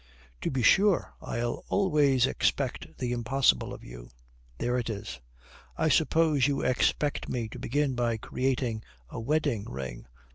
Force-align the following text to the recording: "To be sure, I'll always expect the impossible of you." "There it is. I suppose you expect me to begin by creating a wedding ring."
"To 0.41 0.49
be 0.49 0.63
sure, 0.63 1.13
I'll 1.21 1.63
always 1.69 2.25
expect 2.25 2.97
the 2.97 3.11
impossible 3.11 3.71
of 3.71 3.83
you." 3.83 4.09
"There 4.57 4.75
it 4.79 4.89
is. 4.89 5.19
I 5.77 5.89
suppose 5.89 6.47
you 6.47 6.61
expect 6.63 7.29
me 7.29 7.47
to 7.49 7.59
begin 7.59 7.93
by 7.93 8.17
creating 8.17 8.81
a 9.11 9.19
wedding 9.19 9.69
ring." 9.69 10.07